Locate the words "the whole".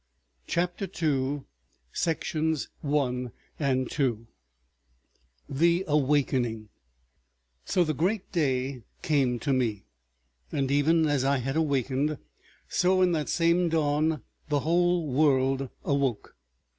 14.49-15.05